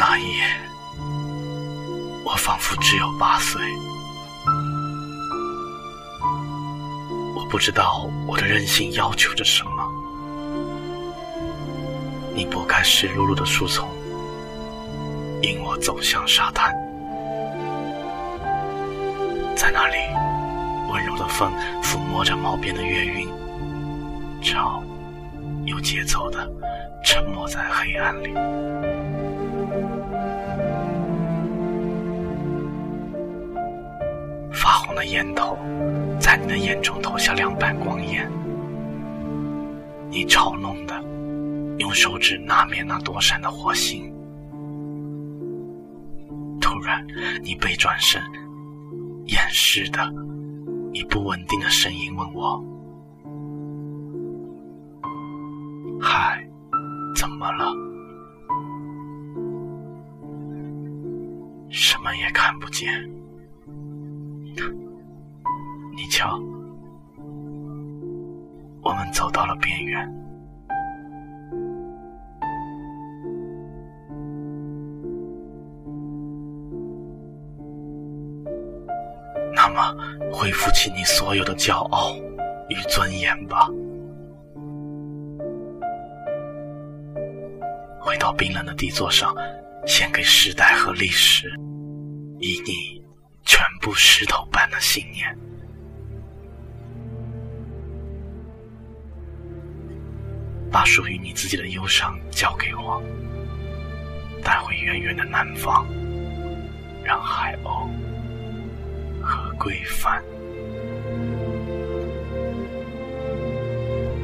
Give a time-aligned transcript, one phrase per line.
[0.00, 0.44] 那一夜，
[2.24, 3.60] 我仿佛只有八岁。
[7.36, 9.70] 我不知道我的任性要求着什么。
[12.34, 13.90] 你拨开湿漉漉的树丛，
[15.42, 16.74] 引我走向沙滩，
[19.54, 19.96] 在那里，
[20.90, 23.28] 温柔的风抚摸着毛边的月晕，
[24.40, 24.82] 潮
[25.66, 26.50] 有节奏的
[27.04, 28.34] 沉没在黑暗里。
[34.94, 35.58] 的烟头
[36.20, 38.30] 在你的眼中投下两瓣光焰，
[40.10, 41.02] 你嘲弄的
[41.78, 44.12] 用手指拿灭那躲闪的火星。
[46.60, 47.04] 突然，
[47.42, 48.20] 你背转身，
[49.26, 50.12] 掩饰的
[50.92, 52.62] 以不稳定的声音问我
[56.00, 56.46] ：“嗨，
[57.16, 57.72] 怎么了？”
[61.70, 62.90] 什么也看不见。
[65.96, 66.38] 你瞧，
[68.82, 70.14] 我们走到了边缘。
[79.52, 79.94] 那么，
[80.32, 82.14] 恢复起你所有的骄傲
[82.68, 83.68] 与尊严吧。
[88.00, 89.34] 回到冰冷的地座上，
[89.86, 91.48] 献给时代和历史，
[92.38, 92.99] 以你
[93.50, 95.36] 全部石头般的信念。
[100.70, 103.02] 把属于你自己的忧伤交给我，
[104.44, 105.84] 带回远远的南方，
[107.02, 107.88] 让海鸥
[109.20, 110.22] 和归帆。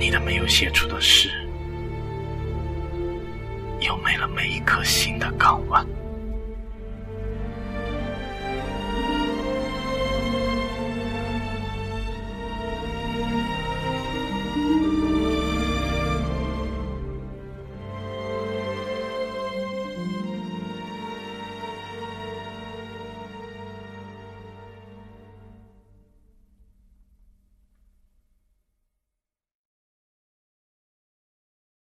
[0.00, 1.30] 你的没有写出的诗，
[3.78, 5.86] 又没了每一颗心的港湾。